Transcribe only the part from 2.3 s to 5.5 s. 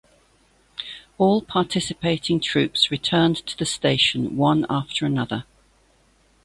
troops returned to the station one after another.